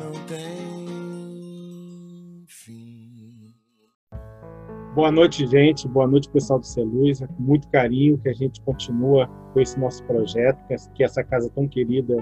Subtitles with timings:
[0.00, 0.40] não tem
[2.48, 3.54] fim.
[4.94, 5.86] Boa noite, gente.
[5.86, 7.20] Boa noite, pessoal do Celuz.
[7.20, 10.58] É com muito carinho que a gente continua com esse nosso projeto,
[10.94, 12.16] que essa casa tão querida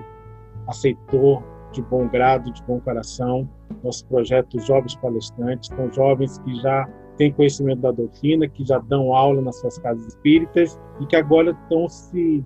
[0.67, 1.41] aceitou
[1.73, 3.49] de bom grado, de bom coração.
[3.85, 9.15] Nosso projeto Jovens Palestrantes, são jovens que já têm conhecimento da doutrina, que já dão
[9.15, 12.45] aula nas suas casas espíritas e que agora estão se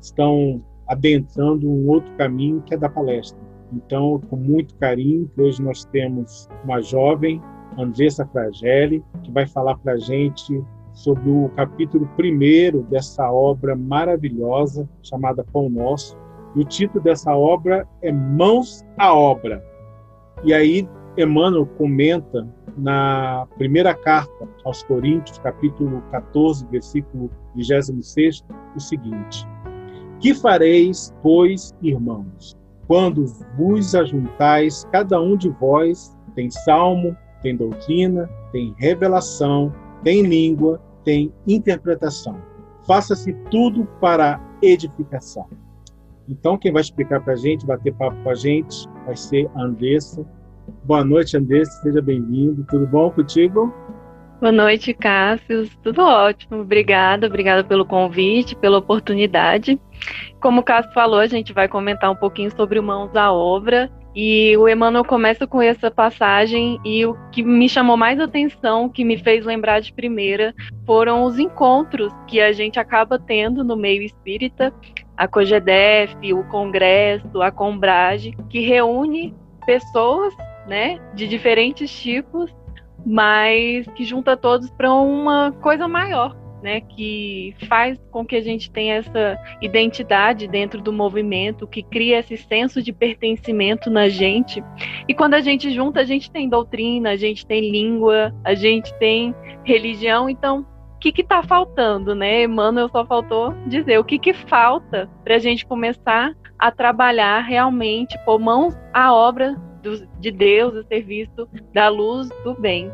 [0.00, 3.53] estão adentrando um outro caminho que é da palestra.
[3.74, 7.42] Então, com muito carinho, hoje nós temos uma jovem,
[7.76, 14.88] Andressa Fragelli, que vai falar para a gente sobre o capítulo primeiro dessa obra maravilhosa
[15.02, 16.16] chamada Pão Nosso.
[16.54, 19.62] E o título dessa obra é Mãos à Obra.
[20.44, 20.88] E aí,
[21.18, 28.44] Emmanuel comenta na primeira carta aos Coríntios, capítulo 14, versículo 26,
[28.76, 29.44] o seguinte:
[30.20, 32.56] Que fareis, pois, irmãos?
[32.86, 33.24] Quando
[33.56, 41.32] vos ajuntais, cada um de vós tem salmo, tem doutrina, tem revelação, tem língua, tem
[41.46, 42.36] interpretação.
[42.86, 45.46] Faça-se tudo para edificação.
[46.28, 49.62] Então, quem vai explicar para a gente, bater papo com a gente, vai ser a
[49.62, 50.24] Andressa.
[50.84, 52.64] Boa noite, Andressa, seja bem-vindo.
[52.64, 53.72] Tudo bom contigo?
[54.44, 55.66] Boa noite, Cássio.
[55.82, 56.60] Tudo ótimo.
[56.60, 59.80] Obrigada, obrigada pelo convite, pela oportunidade.
[60.38, 63.90] Como o Cássio falou, a gente vai comentar um pouquinho sobre o Mãos à Obra.
[64.14, 69.02] E o Emmanuel começa com essa passagem e o que me chamou mais atenção, que
[69.02, 74.02] me fez lembrar de primeira, foram os encontros que a gente acaba tendo no meio
[74.02, 74.74] espírita,
[75.16, 80.34] a COGEDEF, o Congresso, a Combrage, que reúne pessoas,
[80.66, 82.54] né, de diferentes tipos
[83.04, 88.70] mas que junta todos para uma coisa maior, né, que faz com que a gente
[88.70, 94.64] tenha essa identidade dentro do movimento, que cria esse senso de pertencimento na gente.
[95.06, 98.94] E quando a gente junta, a gente tem doutrina, a gente tem língua, a gente
[98.98, 102.44] tem religião, então o que está faltando, né?
[102.44, 108.18] Emmanuel só faltou dizer o que, que falta para a gente começar a trabalhar realmente,
[108.24, 112.90] pôr mãos à obra do, de Deus, a serviço da luz do bem.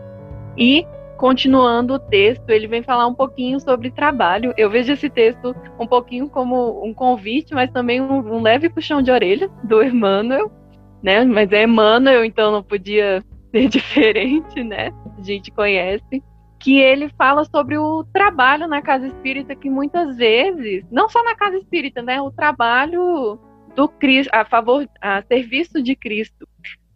[0.59, 0.85] E
[1.17, 4.53] continuando o texto, ele vem falar um pouquinho sobre trabalho.
[4.57, 9.01] Eu vejo esse texto um pouquinho como um convite, mas também um, um leve puxão
[9.01, 10.51] de orelha do Emmanuel,
[11.03, 11.25] né?
[11.25, 14.91] Mas é Emmanuel, então não podia ser diferente, né?
[15.19, 16.23] A gente conhece.
[16.59, 21.35] Que ele fala sobre o trabalho na casa espírita, que muitas vezes, não só na
[21.35, 22.21] casa espírita, né?
[22.21, 23.39] O trabalho
[23.75, 26.47] do Cristo, a favor, a serviço de Cristo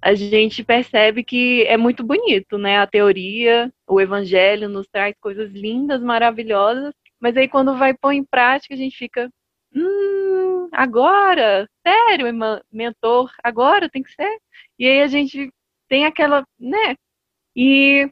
[0.05, 2.77] a gente percebe que é muito bonito, né?
[2.77, 8.23] A teoria, o evangelho nos traz coisas lindas, maravilhosas, mas aí quando vai pôr em
[8.23, 9.31] prática, a gente fica,
[9.75, 12.27] hum, agora, sério,
[12.71, 14.39] mentor, agora tem que ser.
[14.79, 15.51] E aí a gente
[15.89, 16.97] tem aquela, né?
[17.57, 18.07] E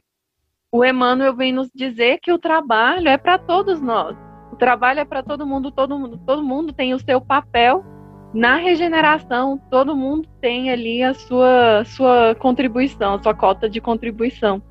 [0.71, 4.17] o Emmanuel vem nos dizer que o trabalho é para todos nós.
[4.51, 7.85] O trabalho é para todo mundo, todo mundo, todo mundo tem o seu papel
[8.33, 14.61] na regeneração, todo mundo tem ali a sua, sua contribuição, a sua cota de contribuição.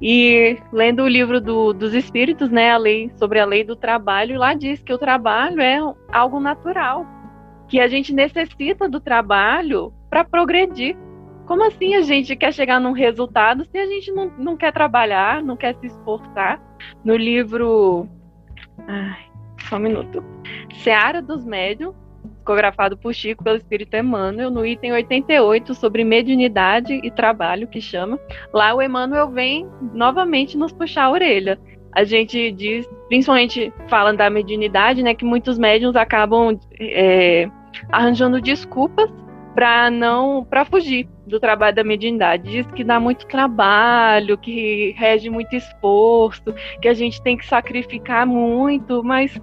[0.00, 4.38] E lendo o livro do, dos Espíritos, né, a lei sobre a lei do trabalho,
[4.38, 5.78] lá diz que o trabalho é
[6.12, 7.06] algo natural,
[7.68, 10.96] que a gente necessita do trabalho para progredir.
[11.46, 15.42] Como assim a gente quer chegar num resultado se a gente não, não quer trabalhar,
[15.42, 16.62] não quer se esforçar?
[17.04, 18.08] No livro.
[18.86, 19.24] Ai,
[19.68, 20.24] só um minuto.
[20.82, 21.94] Seara dos Médios,
[22.40, 28.18] psicografado por Chico pelo Espírito Emmanuel, no item 88, sobre mediunidade e trabalho, que chama.
[28.52, 31.58] Lá o Emmanuel vem novamente nos puxar a orelha.
[31.92, 37.48] A gente diz, principalmente falando da mediunidade, né, que muitos médiums acabam é,
[37.90, 39.10] arranjando desculpas
[39.54, 42.50] para não para fugir do trabalho da mediunidade.
[42.50, 48.26] Diz que dá muito trabalho, que rege muito esforço, que a gente tem que sacrificar
[48.26, 49.36] muito, mas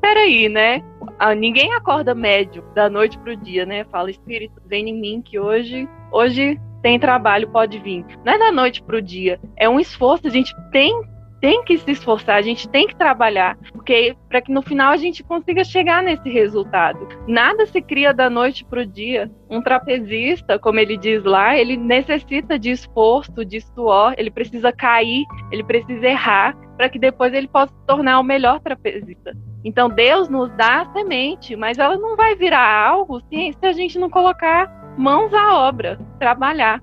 [0.00, 0.82] peraí, né?
[1.18, 3.84] Ah, ninguém acorda médio da noite pro dia, né?
[3.84, 8.04] Fala, espírito, vem em mim que hoje, hoje tem trabalho, pode vir.
[8.24, 10.94] Não é da noite pro dia, é um esforço, a gente tem
[11.40, 14.96] tem que se esforçar, a gente tem que trabalhar, porque para que no final a
[14.96, 17.06] gente consiga chegar nesse resultado.
[17.26, 19.30] Nada se cria da noite para o dia.
[19.48, 25.24] Um trapezista, como ele diz lá, ele necessita de esforço, de suor, ele precisa cair,
[25.52, 29.36] ele precisa errar, para que depois ele possa se tornar o melhor trapezista.
[29.62, 33.72] Então Deus nos dá a semente, mas ela não vai virar algo se, se a
[33.72, 36.80] gente não colocar mãos à obra, trabalhar.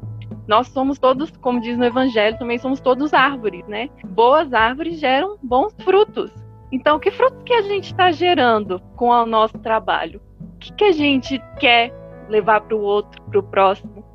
[0.48, 3.90] Nós somos todos, como diz no Evangelho, também somos todos árvores, né?
[4.10, 6.32] Boas árvores geram bons frutos.
[6.72, 10.22] Então, que frutos que a gente está gerando com o nosso trabalho?
[10.56, 11.92] O que, que a gente quer
[12.30, 14.06] levar para o outro, para o próximo?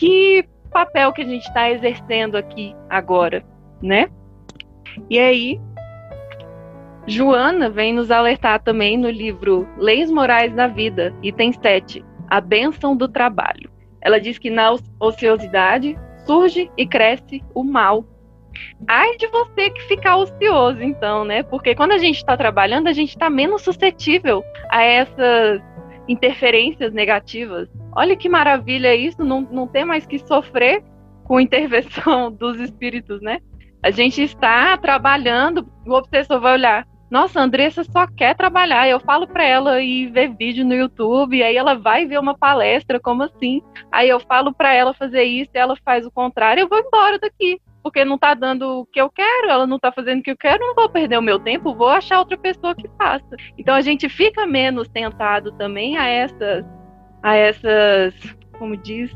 [0.00, 3.44] que papel que a gente está exercendo aqui agora,
[3.82, 4.08] né?
[5.08, 5.60] E aí,
[7.06, 12.96] Joana vem nos alertar também no livro Leis Morais da Vida, item 7, A Bênção
[12.96, 13.70] do Trabalho.
[14.00, 18.04] Ela diz que na ociosidade surge e cresce o mal.
[18.86, 21.42] Ai de você que ficar ocioso, então, né?
[21.42, 25.62] Porque quando a gente está trabalhando, a gente está menos suscetível a essas
[26.08, 27.68] interferências negativas.
[27.94, 30.82] Olha que maravilha isso, não, não ter mais que sofrer
[31.24, 33.40] com intervenção dos espíritos, né?
[33.82, 36.86] A gente está trabalhando, o obsessor vai olhar.
[37.10, 38.88] Nossa, a Andressa só quer trabalhar.
[38.88, 43.00] Eu falo para ela ir ver vídeo no YouTube, aí ela vai ver uma palestra,
[43.00, 43.60] como assim?
[43.90, 47.60] Aí eu falo para ela fazer isso, ela faz o contrário, eu vou embora daqui
[47.82, 50.36] porque não tá dando o que eu quero, ela não tá fazendo o que eu
[50.36, 53.36] quero, não vou perder o meu tempo, vou achar outra pessoa que faça.
[53.56, 56.64] Então a gente fica menos tentado também a essas,
[57.22, 58.14] a essas,
[58.58, 59.10] como diz,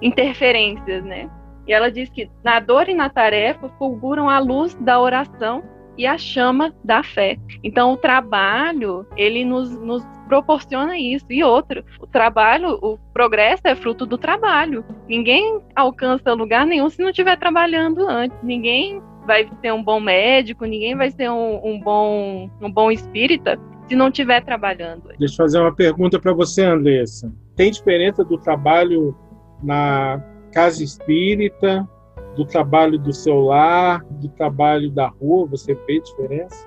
[0.00, 1.28] interferências, né?
[1.68, 5.62] E ela diz que na dor e na tarefa fulguram a luz da oração
[5.98, 7.36] e a chama da fé.
[7.62, 11.26] Então o trabalho, ele nos, nos proporciona isso.
[11.28, 14.84] E outro, o trabalho, o progresso é fruto do trabalho.
[15.08, 18.38] Ninguém alcança lugar nenhum se não estiver trabalhando antes.
[18.42, 23.60] Ninguém vai ser um bom médico, ninguém vai ser um, um bom, um bom espírita
[23.88, 25.02] se não estiver trabalhando.
[25.18, 27.32] Deixa eu fazer uma pergunta para você, Andressa.
[27.56, 29.16] Tem diferença do trabalho
[29.62, 30.22] na
[30.58, 31.88] casa espírita,
[32.34, 35.46] do trabalho do seu lar, do trabalho da rua?
[35.46, 36.66] Você vê diferença?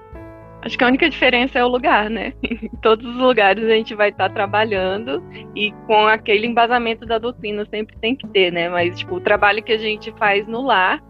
[0.62, 2.34] Acho que a única diferença é o lugar, né?
[2.42, 5.22] Em todos os lugares a gente vai estar trabalhando
[5.54, 8.70] e com aquele embasamento da doutrina sempre tem que ter, né?
[8.70, 11.04] Mas, tipo, o trabalho que a gente faz no lar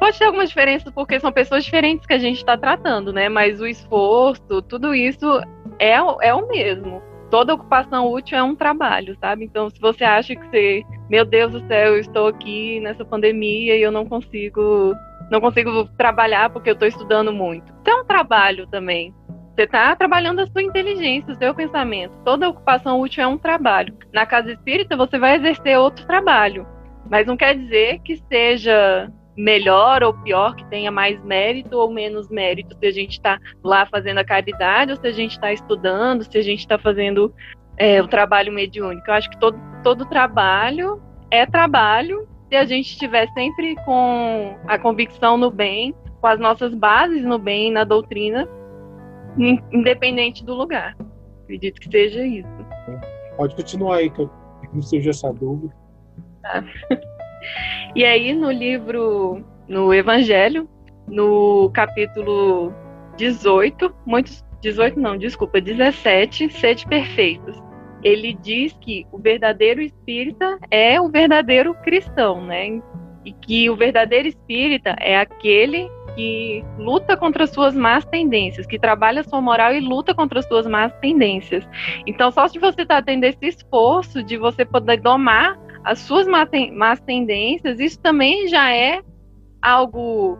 [0.00, 3.28] pode ter algumas diferenças porque são pessoas diferentes que a gente está tratando, né?
[3.28, 5.38] Mas o esforço, tudo isso
[5.78, 7.02] é, é o mesmo.
[7.30, 9.44] Toda ocupação útil é um trabalho, sabe?
[9.44, 13.76] Então, se você acha que você, meu Deus do céu, eu estou aqui nessa pandemia
[13.76, 14.94] e eu não consigo
[15.30, 17.72] não consigo trabalhar porque eu estou estudando muito.
[17.72, 19.12] Isso é um trabalho também.
[19.54, 22.12] Você está trabalhando a sua inteligência, o seu pensamento.
[22.24, 23.96] Toda ocupação útil é um trabalho.
[24.12, 26.66] Na casa espírita, você vai exercer outro trabalho.
[27.10, 32.28] Mas não quer dizer que seja melhor ou pior, que tenha mais mérito ou menos
[32.28, 36.22] mérito, se a gente está lá fazendo a caridade, ou se a gente está estudando,
[36.22, 37.32] se a gente está fazendo
[37.76, 39.04] é, o trabalho mediúnico.
[39.08, 41.00] Eu acho que todo, todo trabalho
[41.30, 46.74] é trabalho se a gente estiver sempre com a convicção no bem, com as nossas
[46.74, 48.48] bases no bem, na doutrina,
[49.72, 50.96] independente do lugar.
[51.42, 52.48] Acredito que seja isso.
[53.36, 54.30] Pode continuar aí, que eu
[54.72, 55.74] não surgiu essa dúvida.
[56.42, 56.64] Tá.
[57.94, 60.68] E aí, no livro, no Evangelho,
[61.06, 62.74] no capítulo
[63.16, 67.56] 18, muitos, 18 não, desculpa, 17, sede perfeitos
[68.02, 72.80] ele diz que o verdadeiro espírita é o verdadeiro cristão, né?
[73.24, 78.78] E que o verdadeiro espírita é aquele que luta contra as suas más tendências, que
[78.78, 81.68] trabalha sua moral e luta contra as suas más tendências.
[82.06, 87.00] Então, só se você está tendo esse esforço de você poder domar as suas más
[87.00, 89.02] tendências, isso também já é
[89.60, 90.38] algo,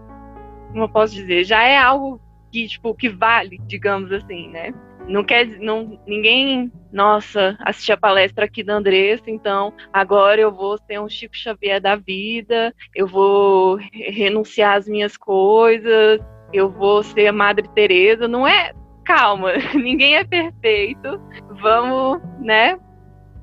[0.69, 4.73] como eu posso dizer, já é algo que, tipo, que vale, digamos assim, né?
[5.09, 10.77] Não quer não ninguém, nossa, assistir a palestra aqui da Andressa, então agora eu vou
[10.79, 16.21] ser um Chico Xavier da vida, eu vou renunciar às minhas coisas,
[16.53, 18.73] eu vou ser a Madre Teresa, não é?
[19.05, 21.21] Calma, ninguém é perfeito.
[21.61, 22.79] Vamos, né?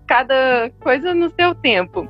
[0.05, 2.07] Cada coisa no seu tempo.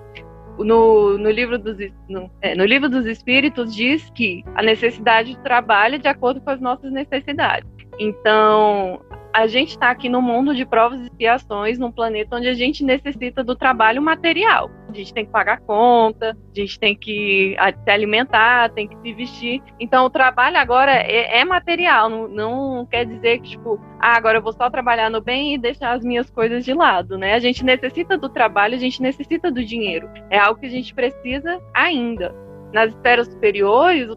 [0.58, 5.40] No, no, livro dos, no, é, no livro dos Espíritos diz que a necessidade de
[5.42, 7.73] trabalho é de acordo com as nossas necessidades.
[8.00, 9.02] Então,
[9.34, 12.84] a gente está aqui no mundo de provas e expiações, num planeta onde a gente
[12.84, 14.70] necessita do trabalho material.
[14.88, 19.12] A gente tem que pagar conta, a gente tem que se alimentar, tem que se
[19.12, 19.64] vestir.
[19.80, 24.38] Então, o trabalho agora é, é material, não, não, quer dizer que, tipo, ah, agora
[24.38, 27.34] eu vou só trabalhar no bem e deixar as minhas coisas de lado, né?
[27.34, 30.08] A gente necessita do trabalho, a gente necessita do dinheiro.
[30.30, 32.36] É algo que a gente precisa ainda.
[32.72, 34.10] Nas esferas superiores,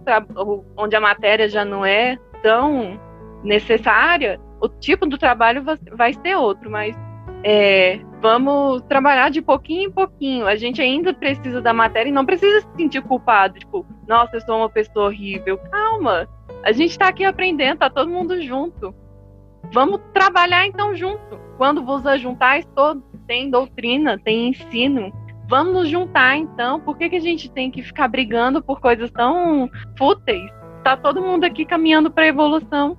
[0.77, 2.99] onde a matéria já não é tão
[3.43, 6.97] necessária, o tipo do trabalho vai ser outro, mas
[7.45, 10.47] é, vamos trabalhar de pouquinho em pouquinho.
[10.47, 14.41] A gente ainda precisa da matéria e não precisa se sentir culpado, tipo, nossa, eu
[14.41, 15.59] sou uma pessoa horrível.
[15.71, 16.29] Calma,
[16.65, 18.95] a gente está aqui aprendendo, tá todo mundo junto.
[19.73, 21.39] Vamos trabalhar então junto.
[21.57, 25.13] Quando vos ajuntais todos, tem doutrina, tem ensino.
[25.49, 26.81] Vamos nos juntar então.
[26.81, 30.51] Por que, que a gente tem que ficar brigando por coisas tão fúteis?
[30.83, 32.97] Tá todo mundo aqui caminhando para evolução.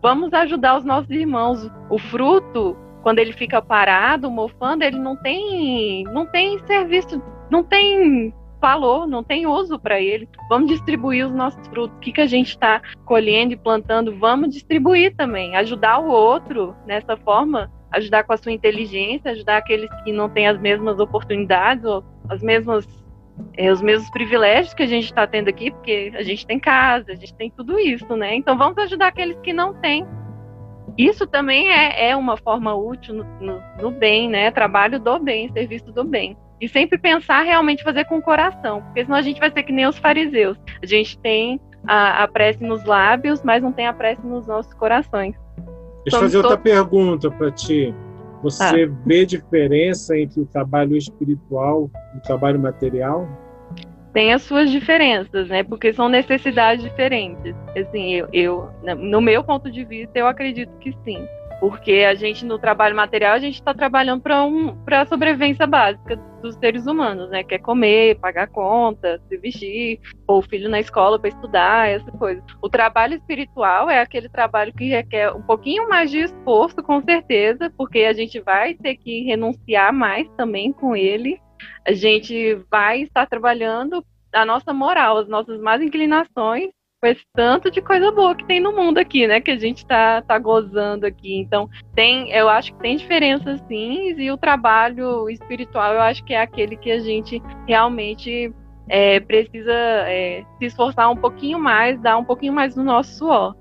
[0.00, 1.70] Vamos ajudar os nossos irmãos.
[1.90, 8.32] O fruto, quando ele fica parado, mofando, ele não tem, não tem serviço não tem
[8.60, 10.28] valor, não tem uso para ele.
[10.48, 11.96] Vamos distribuir os nossos frutos.
[11.96, 15.56] O que, que a gente está colhendo e plantando, vamos distribuir também.
[15.56, 20.48] Ajudar o outro nessa forma, ajudar com a sua inteligência, ajudar aqueles que não têm
[20.48, 22.86] as mesmas oportunidades ou as mesmas
[23.56, 27.12] é, os mesmos privilégios que a gente está tendo aqui, porque a gente tem casa,
[27.12, 28.34] a gente tem tudo isso, né?
[28.34, 30.06] Então vamos ajudar aqueles que não têm.
[30.96, 34.50] Isso também é, é uma forma útil no, no, no bem, né?
[34.50, 36.36] Trabalho do bem, serviço do bem.
[36.60, 39.72] E sempre pensar realmente fazer com o coração, porque senão a gente vai ser que
[39.72, 40.58] nem os fariseus.
[40.82, 44.72] A gente tem a, a prece nos lábios, mas não tem a prece nos nossos
[44.74, 45.36] corações.
[46.04, 47.94] Deixa eu fazer outra pergunta para ti.
[48.42, 48.96] Você ah.
[49.04, 53.28] vê diferença entre o trabalho espiritual e o trabalho material?
[54.12, 55.62] Tem as suas diferenças, né?
[55.62, 57.54] Porque são necessidades diferentes.
[57.76, 61.26] Assim, eu, eu no meu ponto de vista, eu acredito que sim.
[61.60, 66.16] Porque a gente, no trabalho material, a gente está trabalhando para um, a sobrevivência básica
[66.40, 67.42] dos seres humanos, né?
[67.42, 72.10] Que é comer, pagar conta, se vestir, ou o filho na escola para estudar, essa
[72.12, 72.42] coisa.
[72.62, 77.72] O trabalho espiritual é aquele trabalho que requer um pouquinho mais de esforço, com certeza,
[77.76, 81.40] porque a gente vai ter que renunciar mais também com ele.
[81.84, 87.70] A gente vai estar trabalhando a nossa moral, as nossas más inclinações com esse tanto
[87.70, 89.40] de coisa boa que tem no mundo aqui, né?
[89.40, 91.36] Que a gente tá, tá gozando aqui.
[91.36, 96.34] Então, tem, eu acho que tem diferenças sim, e o trabalho espiritual eu acho que
[96.34, 98.52] é aquele que a gente realmente
[98.88, 103.54] é, precisa é, se esforçar um pouquinho mais, dar um pouquinho mais do nosso suor.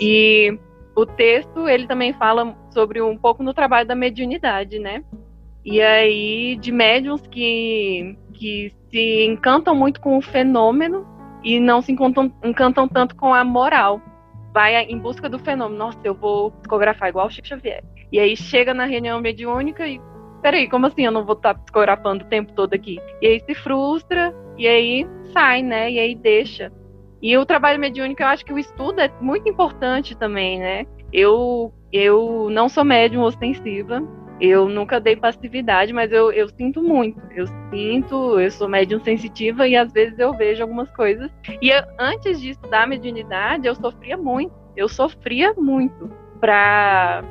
[0.00, 0.58] E
[0.96, 5.04] o texto, ele também fala sobre um pouco no trabalho da mediunidade, né?
[5.64, 11.15] E aí, de médiums que, que se encantam muito com o fenômeno
[11.46, 14.02] e não se encantam, encantam tanto com a moral.
[14.52, 15.78] Vai em busca do fenômeno.
[15.78, 17.84] Nossa, eu vou psicografar igual o Chico Xavier.
[18.10, 20.00] E aí chega na reunião mediúnica e.
[20.42, 22.98] Peraí, como assim eu não vou estar tá psicografando o tempo todo aqui?
[23.22, 25.88] E aí se frustra, e aí sai, né?
[25.88, 26.72] E aí deixa.
[27.22, 30.84] E o trabalho mediúnico, eu acho que o estudo é muito importante também, né?
[31.12, 34.02] Eu, eu não sou médium ostensiva,
[34.40, 37.20] eu nunca dei passividade, mas eu, eu sinto muito.
[37.34, 41.30] Eu sinto, eu sou médium sensitiva e às vezes eu vejo algumas coisas.
[41.60, 44.54] E eu, antes de estudar mediunidade, eu sofria muito.
[44.76, 47.24] Eu sofria muito para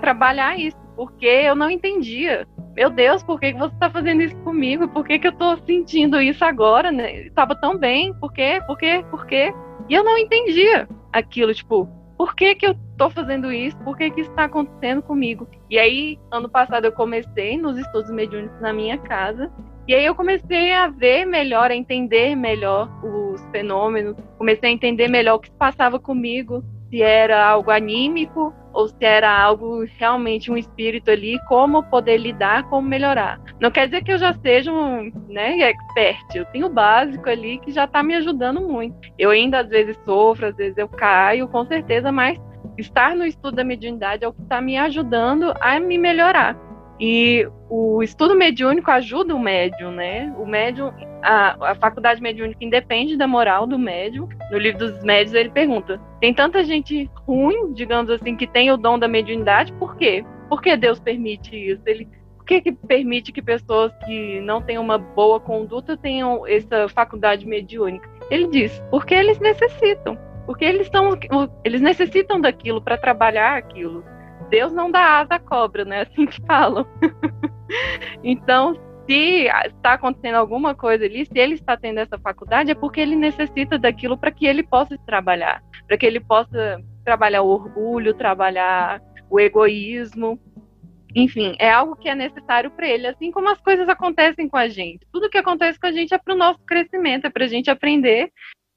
[0.00, 2.46] trabalhar isso, porque eu não entendia.
[2.74, 4.88] Meu Deus, por que você está fazendo isso comigo?
[4.88, 6.90] Por que, que eu estou sentindo isso agora?
[6.90, 7.26] Né?
[7.26, 8.60] Estava tão bem, por quê?
[8.66, 9.04] Por quê?
[9.10, 9.52] Por quê?
[9.88, 11.88] E eu não entendia aquilo, tipo,
[12.20, 13.74] por que, que eu estou fazendo isso?
[13.78, 15.48] Por que, que isso está acontecendo comigo?
[15.70, 19.50] E aí, ano passado, eu comecei nos estudos mediúnicos na minha casa.
[19.88, 25.08] E aí eu comecei a ver melhor, a entender melhor os fenômenos, comecei a entender
[25.08, 30.50] melhor o que se passava comigo, se era algo anímico ou se era algo realmente
[30.50, 33.40] um espírito ali, como poder lidar, como melhorar.
[33.60, 37.58] Não quer dizer que eu já seja um né, expert, eu tenho o básico ali
[37.58, 38.96] que já está me ajudando muito.
[39.18, 42.38] Eu ainda às vezes sofro, às vezes eu caio, com certeza, mas
[42.78, 46.56] estar no estudo da mediunidade é o que está me ajudando a me melhorar.
[47.00, 50.34] E o estudo mediúnico ajuda o médium, né?
[50.38, 50.92] O médium,
[51.22, 54.28] a, a faculdade mediúnica independe da moral do médium.
[54.50, 58.76] No livro dos médios ele pergunta: tem tanta gente ruim, digamos assim, que tem o
[58.76, 60.22] dom da mediunidade, por quê?
[60.50, 61.80] Por que Deus permite isso?
[61.86, 66.86] Ele, por que, que permite que pessoas que não têm uma boa conduta tenham essa
[66.88, 68.06] faculdade mediúnica?
[68.30, 70.18] Ele diz: porque eles necessitam.
[70.44, 71.16] Porque eles, são,
[71.64, 74.04] eles necessitam daquilo para trabalhar aquilo.
[74.50, 76.02] Deus não dá asa à cobra, né?
[76.10, 76.86] Assim que falam.
[78.22, 78.74] então,
[79.06, 83.16] se está acontecendo alguma coisa ali, se ele está tendo essa faculdade, é porque ele
[83.16, 89.00] necessita daquilo para que ele possa trabalhar, para que ele possa trabalhar o orgulho, trabalhar
[89.30, 90.38] o egoísmo.
[91.14, 94.68] Enfim, é algo que é necessário para ele, assim como as coisas acontecem com a
[94.68, 95.06] gente.
[95.12, 97.68] Tudo que acontece com a gente é para o nosso crescimento, é para a gente
[97.68, 98.30] aprender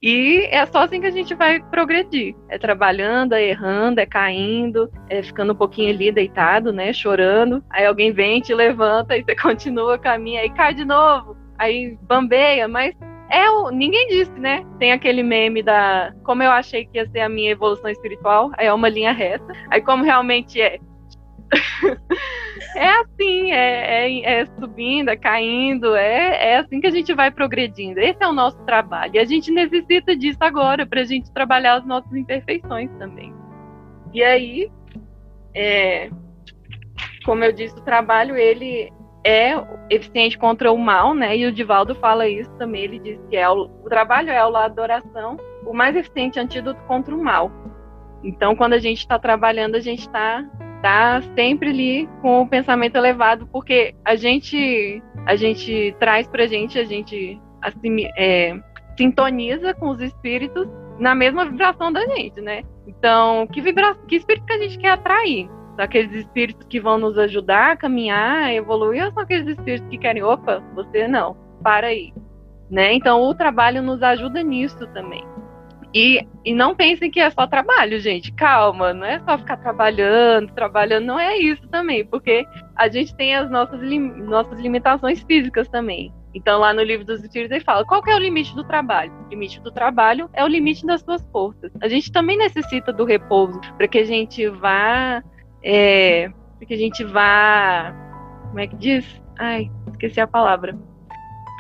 [0.04, 2.36] e é só assim que a gente vai progredir.
[2.50, 6.92] É trabalhando, é errando, é caindo, é ficando um pouquinho ali deitado, né?
[6.92, 7.64] Chorando.
[7.70, 12.68] Aí alguém vem, te levanta, e você continua, caminha, aí cai de novo, aí bambeia,
[12.68, 12.94] mas
[13.30, 13.70] é o.
[13.72, 14.66] Ninguém disse, né?
[14.78, 16.14] Tem aquele meme da.
[16.26, 19.48] Como eu achei que ia ser a minha evolução espiritual, aí é uma linha reta.
[19.72, 20.80] Aí, como realmente é,
[22.76, 27.32] é assim, é, é, é, subindo, é caindo, é, é assim que a gente vai
[27.32, 28.00] progredindo.
[28.00, 29.16] Esse é o nosso trabalho.
[29.16, 33.34] E a gente necessita disso agora para a gente trabalhar as nossas imperfeições também.
[34.14, 34.72] E aí,
[35.56, 36.10] é,
[37.26, 38.92] como eu disse, o trabalho ele
[39.24, 39.54] é
[39.90, 41.38] eficiente contra o mal, né?
[41.38, 42.84] E o Divaldo fala isso também.
[42.84, 46.40] Ele diz que é o, o trabalho é o lado da oração, o mais eficiente
[46.40, 47.52] antídoto contra o mal.
[48.24, 50.46] Então, quando a gente está trabalhando, a gente está
[50.84, 56.78] tá sempre ali com o pensamento elevado, porque a gente a gente traz pra gente,
[56.78, 58.60] a gente assim, é,
[58.98, 60.68] sintoniza com os espíritos
[61.00, 62.64] na mesma vibração da gente, né?
[62.86, 63.96] Então, que vibra...
[64.08, 65.48] que espírito que a gente quer atrair?
[65.76, 69.90] São aqueles espíritos que vão nos ajudar a caminhar, a evoluir, ou são aqueles espíritos
[69.90, 72.14] que querem, opa, você não, para aí.
[72.70, 72.94] Né?
[72.94, 75.24] Então, o trabalho nos ajuda nisso também.
[75.94, 78.32] E, e não pensem que é só trabalho, gente.
[78.34, 82.46] Calma, não é só ficar trabalhando, trabalhando, não é isso também, porque
[82.76, 86.12] a gente tem as nossas, lim nossas limitações físicas também.
[86.34, 89.14] Então, lá no livro dos Espíritos, ele fala: qual é o limite do trabalho?
[89.28, 91.72] O limite do trabalho é o limite das suas forças.
[91.80, 95.24] A gente também necessita do repouso para que a gente vá.
[95.64, 97.94] É, para que a gente vá.
[98.48, 99.22] Como é que diz?
[99.38, 100.76] Ai, esqueci a palavra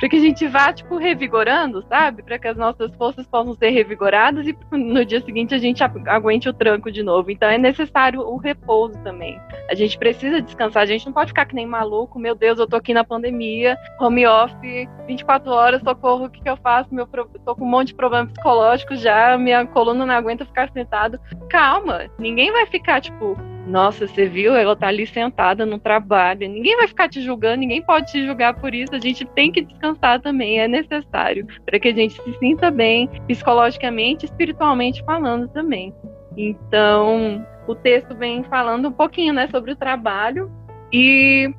[0.03, 2.24] para que a gente vá, tipo, revigorando, sabe?
[2.24, 6.50] Para que as nossas forças possam ser revigoradas e no dia seguinte a gente aguente
[6.50, 7.31] o tranco de novo.
[7.31, 9.39] Então é necessário o repouso também.
[9.69, 12.67] A gente precisa descansar, a gente não pode ficar que nem maluco, meu Deus, eu
[12.67, 16.93] tô aqui na pandemia, home office, 24 horas, socorro, o que, que eu faço?
[16.93, 21.17] Meu, tô com um monte de problema psicológico já, minha coluna não aguenta ficar sentado.
[21.50, 24.55] Calma, ninguém vai ficar, tipo, nossa, você viu?
[24.55, 26.50] Ela tá ali sentada no trabalho.
[26.50, 28.93] Ninguém vai ficar te julgando, ninguém pode te julgar por isso.
[28.93, 33.10] A gente tem que descansar também, é necessário, para que a gente se sinta bem
[33.27, 35.93] psicologicamente, espiritualmente falando também.
[36.36, 40.51] Então, o texto vem falando um pouquinho, né, sobre o trabalho
[40.91, 41.53] e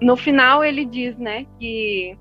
[0.00, 2.16] no final ele diz, né, que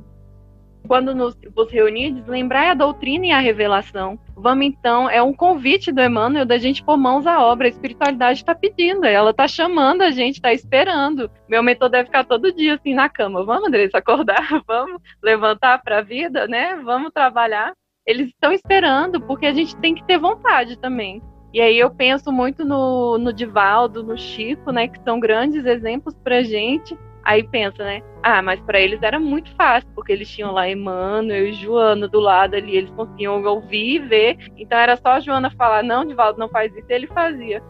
[0.89, 4.17] quando nos, vos reunirdes, lembrai a doutrina e a revelação.
[4.35, 7.67] Vamos então, é um convite do Emmanuel da gente pôr mãos à obra.
[7.67, 11.29] A espiritualidade está pedindo, ela está chamando a gente, está esperando.
[11.47, 13.45] Meu mentor deve ficar todo dia assim na cama.
[13.45, 16.75] Vamos, Andressa, acordar, vamos levantar para a vida, né?
[16.83, 17.71] Vamos trabalhar.
[18.03, 21.21] Eles estão esperando, porque a gente tem que ter vontade também.
[21.53, 24.87] E aí eu penso muito no, no Divaldo, no Chico, né?
[24.87, 26.97] Que são grandes exemplos para gente
[27.29, 28.01] Aí pensa, né?
[28.23, 32.19] Ah, mas para eles era muito fácil, porque eles tinham lá Emmanuel e Joana do
[32.19, 34.37] lado ali, eles conseguiam ouvir e ver.
[34.57, 37.61] Então era só a Joana falar, não, Divaldo, não faz isso, e ele fazia.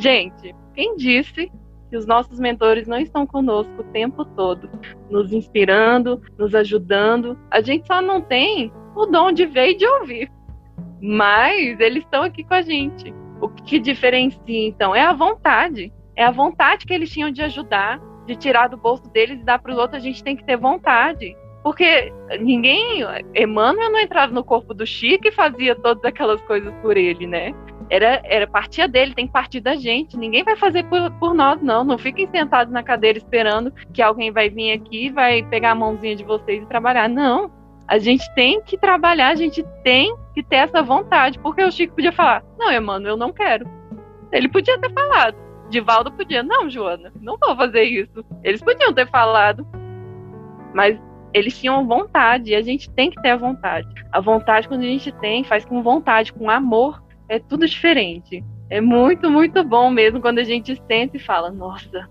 [0.00, 1.48] Gente, quem disse
[1.88, 4.68] que os nossos mentores não estão conosco o tempo todo,
[5.08, 7.38] nos inspirando, nos ajudando?
[7.52, 10.28] A gente só não tem o dom de ver e de ouvir.
[11.00, 13.14] Mas eles estão aqui com a gente.
[13.40, 15.92] O que diferencia, então, é a vontade.
[16.16, 19.58] É a vontade que eles tinham de ajudar, de tirar do bolso deles e dar
[19.58, 21.36] para os outros, a gente tem que ter vontade.
[21.64, 23.02] Porque ninguém.
[23.34, 27.54] Emmanuel não entrava no corpo do Chico e fazia todas aquelas coisas por ele, né?
[27.88, 30.16] Era, era partia dele, tem que partir da gente.
[30.16, 31.82] Ninguém vai fazer por, por nós, não.
[31.82, 36.14] Não fiquem sentados na cadeira esperando que alguém vai vir aqui, vai pegar a mãozinha
[36.14, 37.08] de vocês e trabalhar.
[37.08, 37.50] Não.
[37.88, 41.38] A gente tem que trabalhar, a gente tem que ter essa vontade.
[41.38, 43.66] Porque o Chico podia falar: Não, Emmanuel, eu não quero.
[44.32, 45.43] Ele podia ter falado.
[45.70, 48.24] Divaldo podia, não, Joana, não vou fazer isso.
[48.42, 49.66] Eles podiam ter falado,
[50.74, 50.98] mas
[51.32, 53.88] eles tinham vontade, e a gente tem que ter a vontade.
[54.12, 58.44] A vontade, quando a gente tem, faz com vontade, com amor, é tudo diferente.
[58.70, 62.08] É muito, muito bom mesmo quando a gente senta e fala, nossa,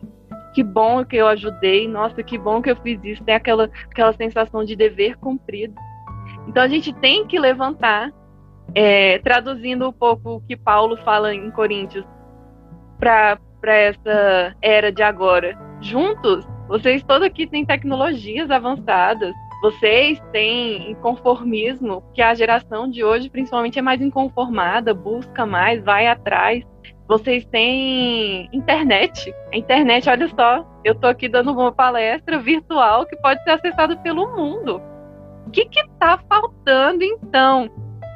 [0.53, 3.23] que bom que eu ajudei, nossa, que bom que eu fiz isso.
[3.23, 5.73] Tem aquela, aquela sensação de dever cumprido.
[6.47, 8.11] Então a gente tem que levantar,
[8.75, 12.05] é, traduzindo um pouco o que Paulo fala em Coríntios,
[12.99, 15.57] para essa era de agora.
[15.81, 23.29] Juntos, vocês todos aqui têm tecnologias avançadas, vocês têm inconformismo, que a geração de hoje
[23.29, 26.65] principalmente é mais inconformada, busca mais, vai atrás.
[27.07, 29.33] Vocês têm internet.
[29.53, 33.95] A internet, olha só, eu estou aqui dando uma palestra virtual que pode ser acessada
[33.97, 34.81] pelo mundo.
[35.47, 37.69] O que está faltando então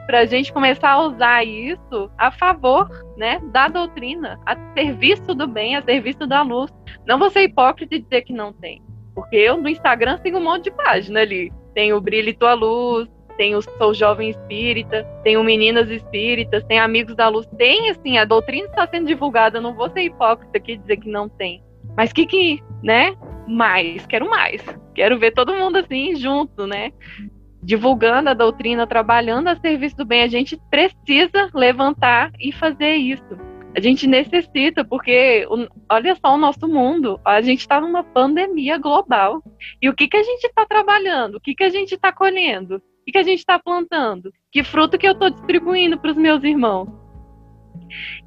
[0.08, 5.46] para a gente começar a usar isso a favor né, da doutrina, a serviço do
[5.46, 6.72] bem, a serviço da luz.
[7.06, 8.82] Não ser hipócrita e dizer que não tem.
[9.14, 11.52] Porque eu no Instagram sigo um monte de página ali.
[11.74, 16.64] Tem o Brilho e Tua Luz, tem o Sou Jovem Espírita, tem o Meninas Espíritas,
[16.64, 17.46] tem Amigos da Luz.
[17.58, 19.62] Tem, assim, a doutrina está sendo divulgada.
[19.62, 21.64] Não vou ser hipócrita aqui e dizer que não tem.
[21.96, 23.16] Mas que que, né?
[23.48, 24.64] Mais, quero mais.
[24.94, 26.92] Quero ver todo mundo assim junto, né?
[27.62, 33.38] Divulgando a doutrina, trabalhando a serviço do bem, a gente precisa levantar e fazer isso.
[33.76, 35.46] A gente necessita, porque
[35.90, 39.44] olha só o nosso mundo, a gente está numa pandemia global.
[39.80, 41.36] E o que, que a gente está trabalhando?
[41.36, 42.78] O que, que a gente está colhendo?
[42.78, 44.34] O que, que a gente está plantando?
[44.52, 46.90] Que fruto que eu estou distribuindo para os meus irmãos?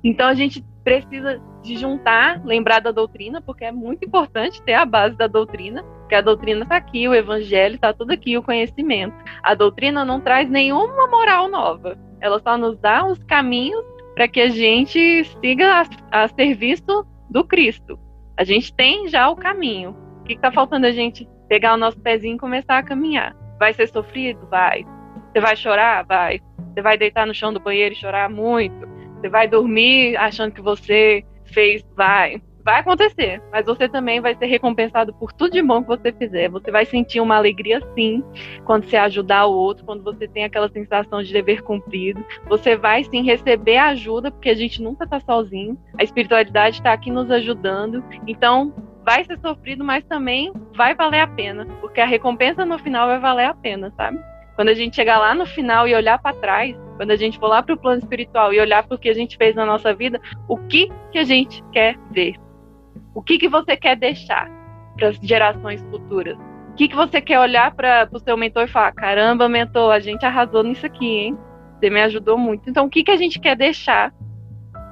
[0.04, 4.84] Então a gente precisa de juntar, lembrar da doutrina, porque é muito importante ter a
[4.84, 9.14] base da doutrina, que a doutrina está aqui, o evangelho está tudo aqui, o conhecimento.
[9.40, 13.84] A doutrina não traz nenhuma moral nova, ela só nos dá os caminhos
[14.16, 17.96] para que a gente siga a, a serviço do Cristo.
[18.36, 19.96] A gente tem já o caminho.
[20.22, 23.36] O que está faltando a gente pegar o nosso pezinho e começar a caminhar?
[23.60, 24.44] Vai ser sofrido?
[24.48, 24.84] Vai.
[25.30, 26.04] Você vai chorar?
[26.04, 26.40] Vai.
[26.74, 28.90] Você vai deitar no chão do banheiro e chorar muito?
[29.20, 31.84] Você vai dormir achando que você fez?
[31.94, 32.40] Vai.
[32.64, 36.48] Vai acontecer, mas você também vai ser recompensado por tudo de bom que você fizer.
[36.50, 38.22] Você vai sentir uma alegria sim
[38.64, 42.24] quando você ajudar o outro, quando você tem aquela sensação de dever cumprido.
[42.48, 45.78] Você vai sim receber ajuda, porque a gente nunca está sozinho.
[45.98, 48.04] A espiritualidade está aqui nos ajudando.
[48.26, 53.08] Então, vai ser sofrido, mas também vai valer a pena, porque a recompensa no final
[53.08, 54.20] vai valer a pena, sabe?
[54.56, 57.48] Quando a gente chegar lá no final e olhar para trás, quando a gente for
[57.48, 59.94] lá para o plano espiritual e olhar para o que a gente fez na nossa
[59.94, 62.34] vida, o que que a gente quer ver?
[63.14, 64.50] O que, que você quer deixar
[64.96, 66.36] para as gerações futuras?
[66.70, 69.98] O que, que você quer olhar para o seu mentor e falar: caramba, mentor, a
[69.98, 71.38] gente arrasou nisso aqui, hein?
[71.78, 72.68] Você me ajudou muito.
[72.68, 74.12] Então, o que, que a gente quer deixar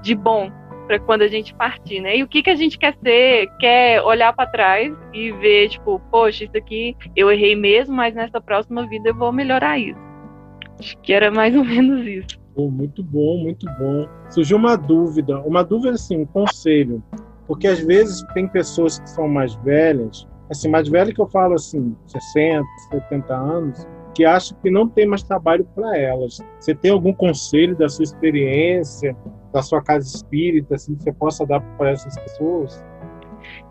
[0.02, 0.50] de bom
[0.88, 2.16] para quando a gente partir, né?
[2.16, 3.46] E o que, que a gente quer ser?
[3.60, 8.40] Quer olhar para trás e ver, tipo, poxa, isso aqui eu errei mesmo, mas nessa
[8.40, 10.00] próxima vida eu vou melhorar isso.
[10.80, 12.40] Acho que era mais ou menos isso.
[12.56, 14.08] muito bom, muito bom.
[14.30, 17.02] Surgiu uma dúvida, uma dúvida assim, um conselho.
[17.46, 21.54] Porque às vezes tem pessoas que são mais velhas, assim, mais velha que eu falo
[21.54, 26.38] assim, 60, 70 anos, que acham que não tem mais trabalho para elas.
[26.58, 29.16] Você tem algum conselho da sua experiência,
[29.52, 32.84] da sua casa espírita, assim, que você possa dar para essas pessoas?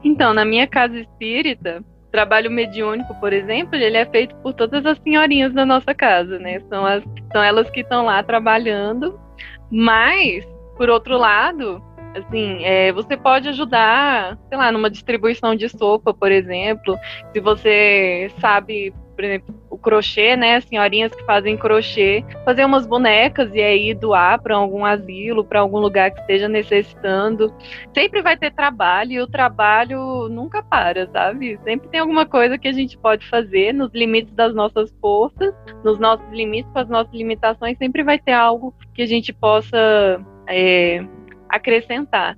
[0.04, 4.98] Então, na minha casa espírita, trabalho mediúnico, por exemplo, ele é feito por todas as
[5.00, 6.60] senhorinhas da nossa casa, né?
[6.70, 9.20] São, as, são elas que estão lá trabalhando.
[9.70, 10.46] Mas,
[10.78, 11.84] por outro lado,
[12.18, 16.98] Assim, é, você pode ajudar, sei lá, numa distribuição de sopa, por exemplo.
[17.32, 20.62] Se você sabe, por exemplo, o crochê, né?
[20.62, 25.80] Senhorinhas que fazem crochê, fazer umas bonecas e aí doar para algum asilo, para algum
[25.80, 27.52] lugar que esteja necessitando.
[27.96, 31.60] Sempre vai ter trabalho e o trabalho nunca para, sabe?
[31.64, 35.52] Sempre tem alguma coisa que a gente pode fazer nos limites das nossas forças,
[35.84, 40.24] nos nossos limites, com as nossas limitações, sempre vai ter algo que a gente possa
[40.48, 41.04] é,
[41.50, 42.38] acrescentar.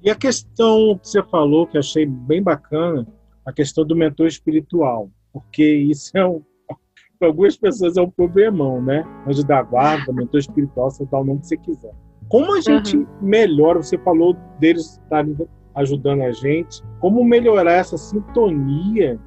[0.00, 3.04] E a questão que você falou, que achei bem bacana,
[3.44, 6.40] a questão do mentor espiritual, porque isso é um,
[7.18, 9.04] para algumas pessoas é um problemão, né?
[9.28, 11.92] Anjo da guarda, mentor espiritual, você dá o nome que você quiser.
[12.28, 13.06] Como a gente uhum.
[13.20, 15.36] melhora, você falou deles estarem
[15.74, 19.20] ajudando a gente, como melhorar essa sintonia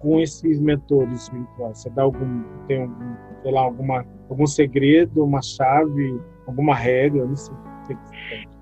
[0.00, 1.78] com esses mentores espirituais?
[1.78, 7.34] Você dá algum, tem algum, sei lá, alguma, algum segredo, uma chave, alguma regra, não
[7.34, 7.56] sei.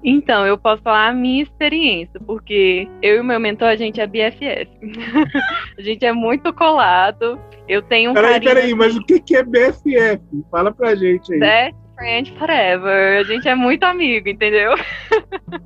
[0.08, 4.00] Então, eu posso falar a minha experiência, porque eu e o meu mentor, a gente
[4.00, 4.68] é BFF.
[5.76, 7.40] a gente é muito colado.
[7.68, 8.54] Eu tenho um peraí, carinho...
[8.54, 10.44] Peraí, mas o que é BFF?
[10.48, 11.40] Fala pra gente aí.
[11.40, 13.18] Best Friend Forever.
[13.18, 14.74] A gente é muito amigo, entendeu?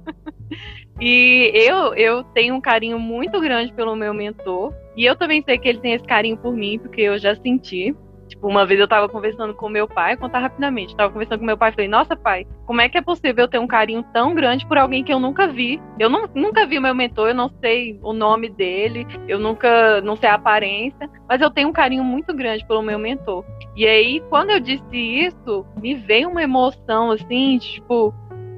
[0.98, 4.72] e eu, eu tenho um carinho muito grande pelo meu mentor.
[4.96, 7.94] E eu também sei que ele tem esse carinho por mim, porque eu já senti.
[8.40, 10.96] Tipo, uma vez eu tava conversando com meu pai, contar rapidamente.
[10.96, 13.58] tava conversando com meu pai falei: Nossa, pai, como é que é possível eu ter
[13.58, 15.78] um carinho tão grande por alguém que eu nunca vi?
[15.98, 20.00] Eu não, nunca vi o meu mentor, eu não sei o nome dele, eu nunca,
[20.00, 23.44] não sei a aparência, mas eu tenho um carinho muito grande pelo meu mentor.
[23.76, 28.14] E aí, quando eu disse isso, me veio uma emoção assim, tipo,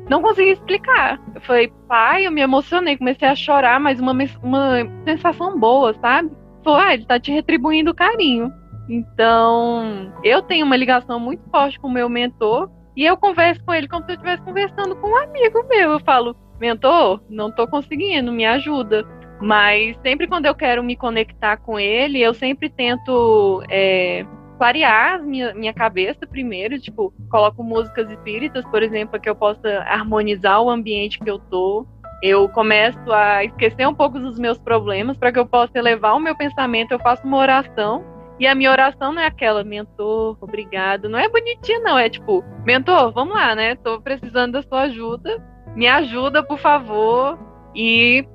[0.09, 1.21] não consegui explicar.
[1.35, 4.13] Eu falei, pai, eu me emocionei, comecei a chorar, mas uma,
[4.45, 6.31] uma sensação boa, sabe?
[6.63, 8.62] Falei, ah, ele tá te retribuindo carinho.
[8.89, 13.73] Então, eu tenho uma ligação muito forte com o meu mentor e eu converso com
[13.73, 15.93] ele como se eu estivesse conversando com um amigo meu.
[15.93, 19.05] Eu falo, mentor, não estou conseguindo, me ajuda.
[19.41, 24.25] Mas sempre quando eu quero me conectar com ele, eu sempre tento é,
[24.57, 30.63] clarear minha, minha cabeça primeiro, tipo, coloco músicas espíritas, por exemplo, que eu possa harmonizar
[30.63, 31.87] o ambiente que eu tô.
[32.23, 36.21] Eu começo a esquecer um pouco dos meus problemas para que eu possa elevar o
[36.21, 36.93] meu pensamento.
[36.93, 41.09] Eu faço uma oração e a minha oração não é aquela, mentor, obrigado.
[41.09, 41.99] Não é bonitinha, não.
[41.99, 43.77] É tipo, mentor, vamos lá, né?
[43.77, 45.43] Tô precisando da sua ajuda.
[45.77, 47.39] Me ajuda, por favor.
[47.75, 48.27] E.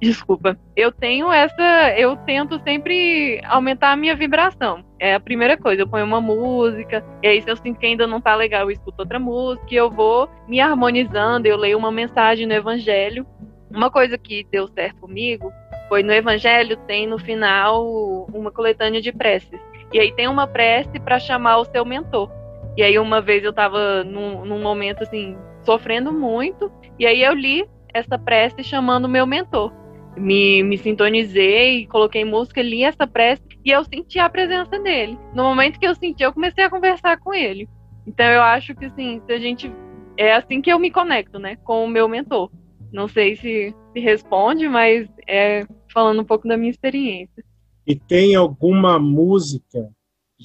[0.00, 0.58] Desculpa.
[0.76, 1.92] Eu tenho essa.
[1.96, 4.84] Eu tento sempre aumentar a minha vibração.
[4.98, 5.82] É a primeira coisa.
[5.82, 7.04] Eu ponho uma música.
[7.22, 9.66] E aí, se eu sinto que ainda não tá legal, eu escuto outra música.
[9.70, 11.46] E eu vou me harmonizando.
[11.46, 13.26] Eu leio uma mensagem no Evangelho.
[13.70, 15.52] Uma coisa que deu certo comigo
[15.92, 19.60] foi no Evangelho, tem no final uma coletânea de preces.
[19.92, 22.30] E aí tem uma prece para chamar o seu mentor.
[22.78, 27.34] E aí uma vez eu estava num, num, momento assim, sofrendo muito, e aí eu
[27.34, 29.70] li essa prece chamando o meu mentor.
[30.16, 35.18] Me, me sintonizei, coloquei música, li essa prece e eu senti a presença dele.
[35.34, 37.68] No momento que eu senti, eu comecei a conversar com ele.
[38.06, 39.70] Então eu acho que assim, se a gente
[40.16, 42.50] é assim que eu me conecto, né, com o meu mentor
[42.92, 47.44] Não sei se, se responde, mas é falando um pouco da minha experiência.
[47.86, 49.90] E tem alguma música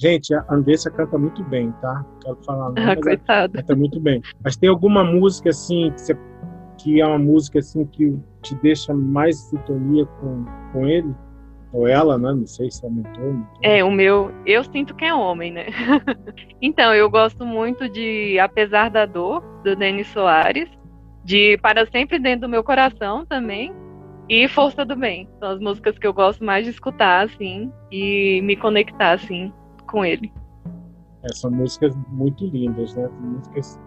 [0.00, 2.06] Gente, a Andressa canta muito bem, tá?
[2.22, 3.58] Quero falar não, ah, coitada.
[3.58, 4.22] Canta muito bem.
[4.44, 6.16] Mas tem alguma música assim que, você,
[6.78, 11.12] que é uma música assim que te deixa mais em sintonia com, com ele?
[11.72, 12.32] Ou ela, né?
[12.32, 13.24] Não sei se aumentou.
[13.24, 13.58] aumentou.
[13.60, 15.66] É, o meu, eu sinto que é homem, né?
[16.62, 20.70] então, eu gosto muito de Apesar da Dor, do Denis Soares,
[21.24, 23.72] de Para Sempre Dentro do Meu Coração também,
[24.28, 25.28] e Força do Bem.
[25.38, 29.52] São as músicas que eu gosto mais de escutar, assim, e me conectar, assim,
[29.86, 30.30] com ele.
[31.22, 33.08] É, são músicas muito lindas, né?
[33.20, 33.80] Músicas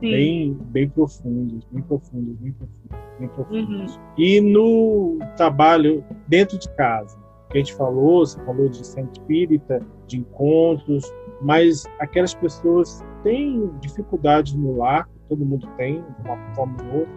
[0.00, 3.96] bem, bem profundas, bem profundas, bem profundas, bem profundas.
[3.96, 4.02] Uhum.
[4.16, 7.18] E no trabalho dentro de casa,
[7.50, 11.12] que a gente falou, você falou de centro espírita, de encontros,
[11.42, 17.14] mas aquelas pessoas têm dificuldades no lar, todo mundo tem, de uma forma ou outra.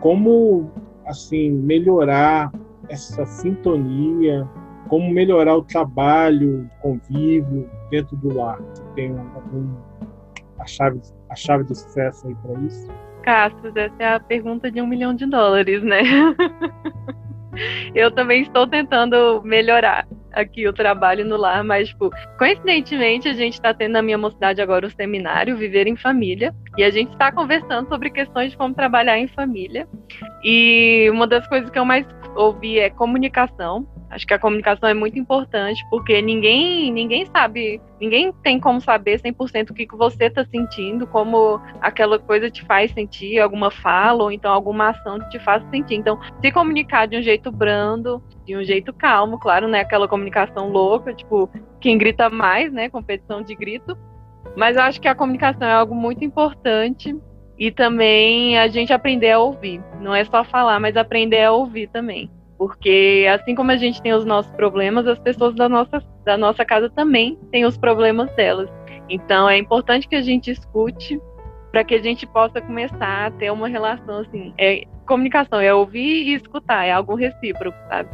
[0.00, 0.70] Como,
[1.06, 2.50] assim, melhorar
[2.88, 4.48] essa sintonia,
[4.88, 8.60] como melhorar o trabalho, o convívio dentro do lar.
[8.96, 9.68] Tem algum
[10.58, 12.90] a chave a chave do sucesso aí para isso?
[13.22, 16.00] Castro, essa é a pergunta de um milhão de dólares, né?
[17.94, 23.54] Eu também estou tentando melhorar aqui o trabalho no lar, mas, tipo, coincidentemente, a gente
[23.54, 27.32] está tendo na minha mocidade agora o seminário Viver em Família, e a gente está
[27.32, 29.88] conversando sobre questões de como trabalhar em família.
[30.42, 33.86] E uma das coisas que eu mais ouvi é comunicação.
[34.10, 39.20] Acho que a comunicação é muito importante, porque ninguém ninguém sabe, ninguém tem como saber
[39.20, 44.24] 100% o que, que você está sentindo, como aquela coisa te faz sentir, alguma fala
[44.24, 45.94] ou então alguma ação te faz sentir.
[45.94, 49.80] Então, se comunicar de um jeito brando, de um jeito calmo, claro, né?
[49.80, 51.48] Aquela comunicação louca, tipo,
[51.80, 52.88] quem grita mais, né?
[52.88, 53.96] Competição de grito.
[54.56, 57.16] Mas eu acho que a comunicação é algo muito importante
[57.60, 59.82] e também a gente aprender a ouvir.
[60.00, 62.30] Não é só falar, mas aprender a ouvir também.
[62.56, 66.64] Porque assim como a gente tem os nossos problemas, as pessoas da nossa, da nossa
[66.64, 68.70] casa também têm os problemas delas.
[69.10, 71.20] Então é importante que a gente escute
[71.70, 74.54] para que a gente possa começar a ter uma relação assim.
[74.58, 78.08] É, comunicação é ouvir e escutar, é algo recíproco, sabe?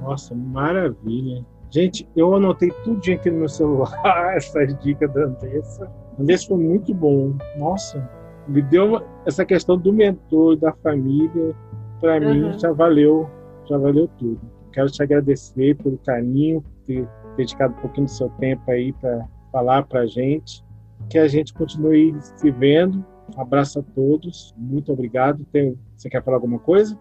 [0.00, 1.44] Nossa, maravilha.
[1.70, 5.92] Gente, eu anotei tudo aqui no meu celular, essas dicas da Andressa.
[6.18, 7.34] Andressa foi muito bom.
[7.58, 8.08] Nossa,
[8.48, 11.54] me deu essa questão do mentor, da família.
[12.00, 12.34] Para uhum.
[12.34, 13.28] mim já valeu
[13.68, 14.40] já valeu tudo.
[14.72, 19.26] Quero te agradecer pelo carinho, por ter dedicado um pouquinho do seu tempo aí para
[19.52, 20.64] falar para a gente.
[21.10, 23.04] Que a gente continue se vendo.
[23.36, 24.54] Um abraço a todos.
[24.56, 25.44] Muito obrigado.
[25.52, 26.98] Tem, você quer falar alguma coisa?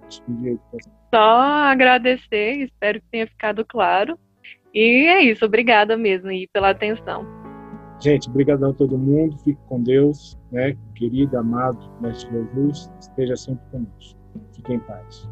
[1.13, 2.63] Só agradecer.
[2.63, 4.17] Espero que tenha ficado claro.
[4.73, 5.45] E é isso.
[5.45, 7.44] Obrigada mesmo e pela atenção.
[7.99, 9.37] Gente, obrigado a todo mundo.
[9.39, 10.75] Fique com Deus, né?
[10.95, 14.19] Querido, amado Mestre Jesus, esteja sempre conosco.
[14.53, 15.27] Fique em paz.